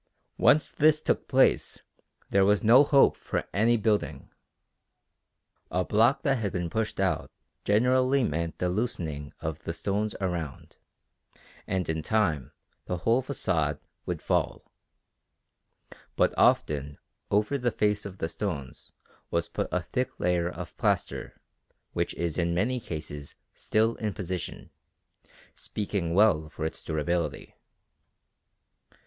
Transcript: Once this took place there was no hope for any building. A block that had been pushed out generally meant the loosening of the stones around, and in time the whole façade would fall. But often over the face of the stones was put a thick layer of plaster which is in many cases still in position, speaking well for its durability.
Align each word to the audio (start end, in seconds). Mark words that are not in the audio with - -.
Once 0.39 0.71
this 0.71 0.99
took 0.99 1.27
place 1.27 1.77
there 2.31 2.43
was 2.43 2.63
no 2.63 2.83
hope 2.83 3.15
for 3.15 3.47
any 3.53 3.77
building. 3.77 4.31
A 5.69 5.85
block 5.85 6.23
that 6.23 6.39
had 6.39 6.51
been 6.51 6.71
pushed 6.71 6.99
out 6.99 7.29
generally 7.65 8.23
meant 8.23 8.57
the 8.57 8.67
loosening 8.67 9.31
of 9.41 9.59
the 9.59 9.73
stones 9.73 10.15
around, 10.19 10.77
and 11.67 11.87
in 11.87 12.01
time 12.01 12.51
the 12.85 12.97
whole 13.05 13.21
façade 13.21 13.77
would 14.07 14.23
fall. 14.23 14.71
But 16.15 16.33
often 16.35 16.97
over 17.29 17.59
the 17.59 17.69
face 17.69 18.03
of 18.03 18.17
the 18.17 18.27
stones 18.27 18.91
was 19.29 19.47
put 19.47 19.67
a 19.71 19.83
thick 19.83 20.19
layer 20.19 20.49
of 20.49 20.75
plaster 20.77 21.39
which 21.93 22.15
is 22.15 22.39
in 22.39 22.55
many 22.55 22.79
cases 22.79 23.35
still 23.53 23.93
in 23.97 24.15
position, 24.15 24.71
speaking 25.53 26.15
well 26.15 26.49
for 26.49 26.65
its 26.65 26.81
durability. 26.83 27.53